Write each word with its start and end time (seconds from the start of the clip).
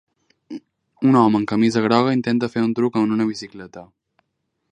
Un 1.09 1.17
home 1.19 1.39
amb 1.41 1.49
camisa 1.51 1.83
groga 1.87 2.15
intenta 2.17 2.51
fer 2.55 2.65
un 2.71 2.73
truc 2.81 2.99
en 3.03 3.15
una 3.19 3.31
bicicleta. 3.35 3.85